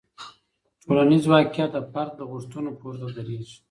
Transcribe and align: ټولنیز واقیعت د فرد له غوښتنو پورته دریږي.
ټولنیز 0.83 1.23
واقیعت 1.31 1.69
د 1.73 1.77
فرد 1.91 2.11
له 2.19 2.25
غوښتنو 2.31 2.69
پورته 2.79 3.07
دریږي. 3.15 3.57